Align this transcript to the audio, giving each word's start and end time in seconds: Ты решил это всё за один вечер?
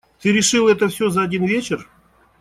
Ты 0.19 0.31
решил 0.31 0.67
это 0.67 0.87
всё 0.87 1.11
за 1.11 1.21
один 1.21 1.45
вечер? 1.45 1.87